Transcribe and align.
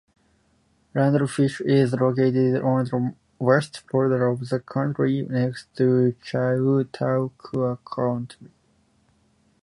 Randolph 0.95 1.37
is 1.39 1.93
located 1.93 2.59
on 2.63 2.85
the 2.85 3.13
west 3.37 3.83
border 3.87 4.25
of 4.29 4.49
the 4.49 4.59
county, 4.59 5.21
next 5.21 5.67
to 5.77 6.15
Chautauqua 6.23 7.77
County. 7.85 8.49